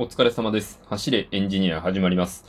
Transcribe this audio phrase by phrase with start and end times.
[0.00, 0.80] お疲れ様です。
[0.88, 2.46] 走れエンジニア始まります。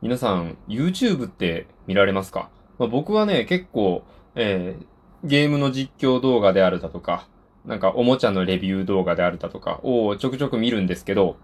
[0.00, 4.02] 皆さん、YouTube って見られますか、まあ、僕はね、結構、
[4.34, 4.86] えー、
[5.28, 7.28] ゲームの実況動画であるだとか、
[7.66, 11.36] なんかおもちゃのレビュー動画であるだとかをちょくちょく見るんですけど、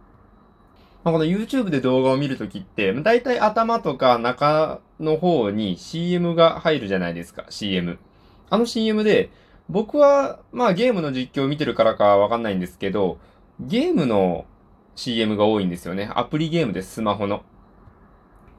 [1.05, 7.99] まあ、この YouTube で動画を見るときって、だいたい頭とか中の方に CM が入るじゃないですか、CM。
[8.49, 9.29] あの CM で、
[9.69, 13.19] 僕は、まあゲームの実況を見てるからかわかんないんですけど、
[13.61, 14.47] ゲームの
[14.95, 16.11] CM が多いんですよね。
[16.15, 17.43] アプリゲームです、スマホの。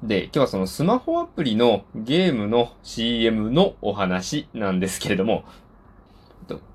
[0.01, 5.45] で、今日はそのスマホアプリのゲームの CM のお話なんですけれども、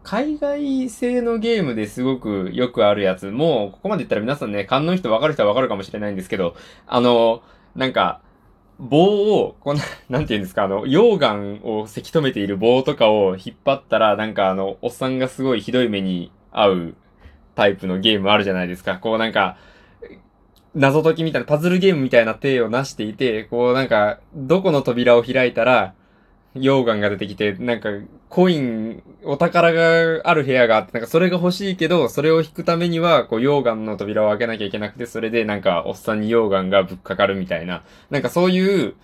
[0.02, 6.56] 海外製のゲームですごくよくあるやつ、もうここまで言ったら皆さんね、勘の人分かる人は分かるかもしれないんですけど、
[6.86, 7.42] あの、
[7.76, 8.22] なんか、
[8.78, 16.94] 棒を、こんな、なんて言うんですか、あの、溶岩をせき止めている棒とかを引っ張ったら、なんかあの、おっさんがすごいひどい目に遭う
[17.58, 18.98] タイプのゲームあるじゃないですか。
[18.98, 19.56] こうなんか、
[20.76, 25.92] 謎解きみたいな、パズルゲームみたいな手を成していて、こうなんか、どこの扉を開いたら、
[26.54, 27.88] 溶岩が出てきて、なんか、
[28.28, 38.94] コイン、お宝がある部屋があって、なんかそれが欲しいけど、それを引くためには、こう、溶岩の扉を開けなきゃいけなくて、それでなんか、おっさんに溶岩がぶっかかるみたいな、なんかそういう、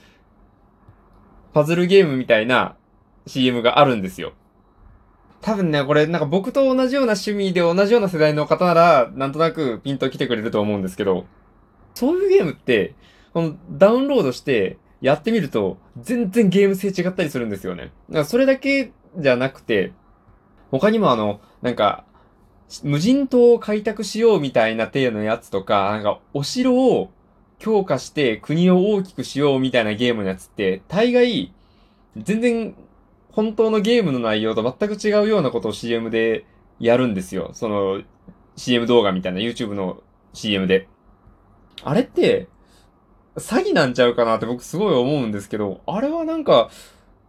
[1.52, 2.76] パズルゲームみたいな
[3.26, 4.32] CM があるんですよ。
[5.44, 11.26] 多分ね、これなんか僕と同じような趣味で同じような世代の方なら、なんとなくピンと来てくれると思うんですけど、
[11.94, 12.94] そういうゲームって、
[13.34, 17.92] このダウンロードしてやってみると、全然ゲーム性違ったりするんですよね。
[18.08, 19.92] だからそれだけじゃなくて、
[20.70, 22.06] 他にもあの、なんか、
[22.82, 27.10] 無人島を開拓しようみたいな体のやつとか、なんかお城を
[27.58, 31.52] 強化して国を大きくしようみたいなゲームのやつって、大概、
[32.16, 32.74] 全然
[33.34, 36.46] 本当のゲームの内容と全く違うようなことを CM で
[36.78, 37.50] やるんですよ。
[37.52, 38.02] その
[38.56, 40.88] CM 動画みたいな YouTube の CM で。
[41.82, 42.48] あれって、
[43.36, 46.70] 詐欺なんちゃうかなって僕すごい思うんですけど、あれはなんか、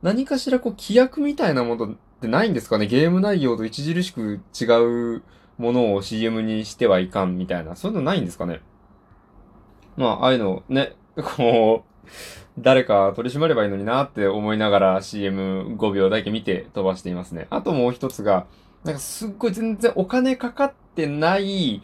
[0.04, 2.86] 何かしらこう規約みたいなものってないんですかね？
[2.86, 4.66] ゲーム内容と著しく違
[5.18, 5.24] う
[5.58, 7.76] ものを CM にしてはいかんみたいな。
[7.76, 8.62] そういうのないんですかね？
[9.98, 11.95] まあ、ああいうのね、こう、
[12.58, 17.48] 誰か取り締まればいいのになって思いながら CM5 秒だけ見て飛ばしていますね。
[17.50, 18.46] あともう一つが、
[18.84, 21.82] なんかすっごい全然お金かかってない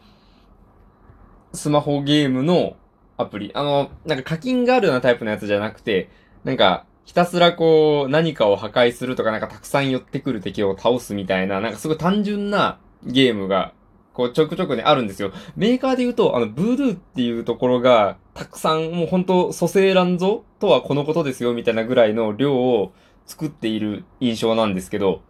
[1.53, 2.75] スマホゲームの
[3.17, 3.51] アプリ。
[3.53, 6.09] あの、なんか課金があるようなタイプのやつじゃなくて、
[6.43, 13.73] なんかひたすらこう何かを破壊するとかなんかたくさん寄ってくる敵を倒すみたいな、なんかすごい単純なゲームが
[14.13, 15.31] こうちょくちょくねあるんですよ。
[15.55, 22.94] メーカーで言うと、あの、ブードゥーっていうところがたくさんもうほんと蘇生乱造とはこのことですよみたいなぐらいの量を
[23.25, 25.22] 作っている印象なんですけど、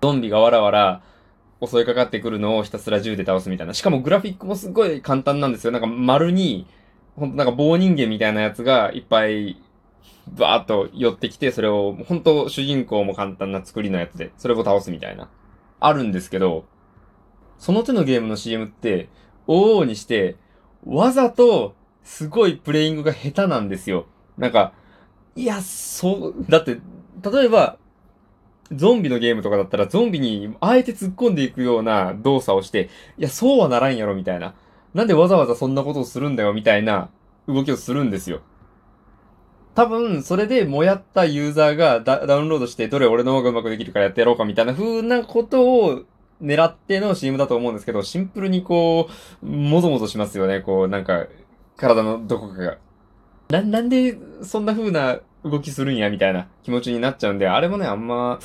[0.00, 1.02] ゾンビがわらわら
[1.64, 3.74] 襲いかかってくるのをひたすら銃で倒すみたいな。
[3.74, 5.72] しかもグラフィックもすごい簡単なんですよ。
[5.72, 6.66] なんか丸に、
[7.16, 9.60] ほんとなんか棒人間みたいなやつがいっぱい
[10.28, 15.28] バーっと寄ってきて、それを、本当主人公も簡単な作りのやつで、それを倒すみたいな。
[15.78, 16.64] あるんですけど、
[17.58, 19.08] その手のゲームの CM って、
[19.46, 20.36] 往々にして、
[20.84, 24.06] わざと、すごいプレイングが下手なんですよ。
[24.38, 24.72] なんか、
[25.34, 26.78] いや、そう、だって、
[27.30, 27.78] 例えば、
[28.72, 34.54] ゾンビのゲームとかだったら、ゾンビにあえて突っ込んでいくような動作をして、いや、そうはならんやろ、みたいな。
[34.94, 37.10] なんでわざわざそんなことをするんだよ、みたいな
[37.46, 38.40] 動きをするんですよ。
[39.74, 46.02] 多分、それでもやったユーザーがダウンロードして、どれ俺の方がうまくできるからやってやろうかみたいな風なことを
[46.42, 49.08] 狙っての CM だと思うんですけど、シンプルにこ
[49.42, 50.60] う、もぞもぞしますよね。
[50.60, 51.26] こう、なんか、
[51.76, 52.78] 体のどこかが。
[53.48, 58.38] な、なんで、そんな風な動きするんや、みたいな気持ちになっちゃうんで、あれもね、あんま、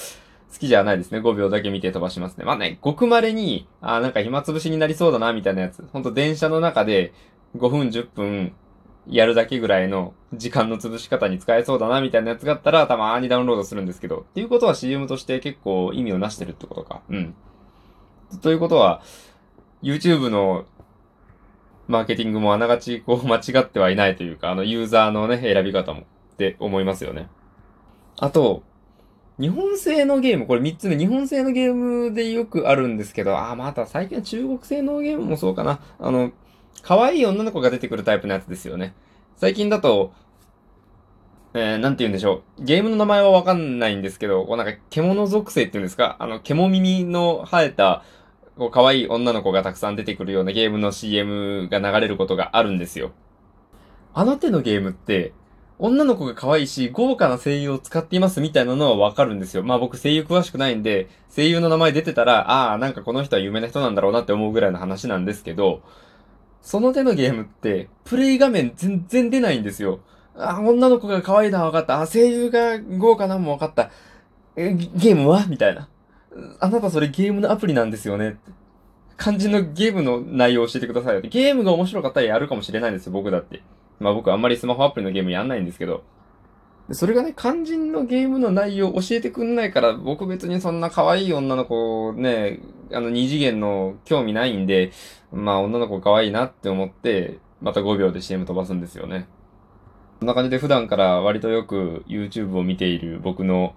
[0.52, 1.20] 好きじゃないですね。
[1.20, 2.44] 5秒だけ見て飛ばしますね。
[2.44, 5.84] まあね、ごくまれに、あなんか暇つぶしになりそうだな、みたいなやつ。
[5.92, 7.14] ほんと電車の中で
[7.58, 8.54] 5分、10分、
[9.08, 14.26] やるだけぐらいの時間の潰し方に使えそうだなみたいなやつがあったらたまーにダウンロードするんですけど。
[14.30, 17.02] っていうことは CM として結構意味をなしてるってことか。
[17.10, 17.34] うん。
[18.42, 19.02] ということは、
[19.84, 20.66] YouTube の
[21.88, 26.04] マーケティングもあながちこう 間違ってはいないというか、あのユーザーのね、選び方もっ
[26.38, 27.28] て思いますよね。
[28.18, 28.64] あと、
[29.40, 35.80] 日本製のゲーム、これ3つ目、日本製のゲームでよくあるんですけど、あ、また最近は中国製のゲームもそうかな。
[36.00, 36.32] あの、
[36.84, 38.94] 可愛い女の子が出てくるタイプのやつですよね。
[39.38, 40.14] 最近だと、
[41.54, 42.64] えー、なんて言うんでしょう。
[42.64, 46.16] ゲームの名前はわかんないんですけど、こうなんか獣属性っていうんですか？
[46.20, 48.04] あの、獣耳の生えた、
[48.58, 53.12] こう可愛い女の子がたくさん出てくるようなゲームの CM が流れることがあるんですよ。
[54.14, 55.34] あの手のゲームって、
[55.80, 59.64] 女の子が可愛いし、豪華な声優を使っていますみたいなのはわかるんですよ。
[59.64, 65.82] まあ僕声優詳しくないんで、声優の名前出てたら、ああ、なんかこの人は有名な人なんだろうなって思うぐらいの話なんですけど、
[66.62, 70.02] その手のゲームって、プレイ画面全然出ないんですよ。
[70.36, 72.02] あ、女の子が可愛いのは分かった。
[72.02, 73.90] あ、声優が豪華なのも分かった。
[74.56, 75.48] え、ゲームは？
[75.48, 75.88] みたいな。
[76.60, 78.38] あなたそれゲームのアプリなんですよね。
[79.18, 81.22] 肝心のゲームの内容を教えてくださいよ。
[81.22, 83.62] ゲームが面白かったらやるかもしれないんですよ、僕だって。
[84.00, 86.04] まあ僕あんまりスマホアプリのゲームやんないんですけど。
[86.92, 92.60] それがね、肝心のゲームの内容を教えてくんないから、僕別にそんな可愛い女の子ね、
[92.92, 94.92] あの二次元の興味ないんで、
[95.32, 99.28] まあ女の子可愛いなって思って、また5秒で CM 飛ばすんですよね。
[100.20, 103.76] こんな感じで普段から割とよく YouTube を見ている僕の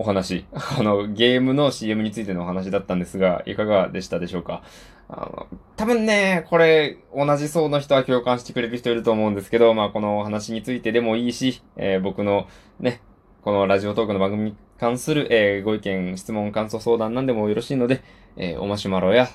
[0.00, 4.62] お話、あの、ゲームの CM についてのお話だったんですが、いかがでしたでしょうか？
[5.10, 12.46] あの、多分ね、これ、同じ層の人は共感してくれる人いると思うんですけど、まあ、このお話についてでもいいし、えー、僕の
[12.78, 13.02] ね、
[13.42, 18.02] このラジオトークの番組に関する、えー、ご意見、質問、感想、相談なんでもよろしいので、
[18.38, 19.28] えー、おマシュマロや、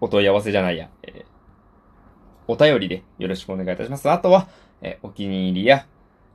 [0.00, 1.26] お問い合わせじゃないや、え
[2.48, 4.08] お便りでよろしくお願いいたします。
[4.08, 4.48] あとは、
[4.80, 5.84] えお気に入りや、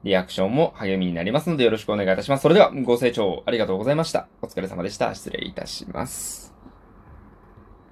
[0.05, 2.43] リアクションも励みになりますのでよろしくお願いいたします。
[2.43, 4.27] それではご清聴ありがとうございました。
[4.41, 5.13] お疲れ様でした。
[5.15, 6.53] 失礼いたします。